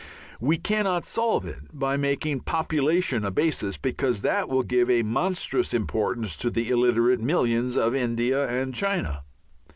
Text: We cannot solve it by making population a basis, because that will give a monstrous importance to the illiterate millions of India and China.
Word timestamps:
We 0.39 0.57
cannot 0.57 1.05
solve 1.05 1.45
it 1.45 1.59
by 1.77 1.95
making 1.95 2.39
population 2.39 3.23
a 3.23 3.29
basis, 3.29 3.77
because 3.77 4.23
that 4.23 4.49
will 4.49 4.63
give 4.63 4.89
a 4.89 5.03
monstrous 5.03 5.75
importance 5.75 6.35
to 6.37 6.49
the 6.49 6.69
illiterate 6.69 7.19
millions 7.21 7.77
of 7.77 7.93
India 7.93 8.47
and 8.49 8.73
China. 8.73 9.21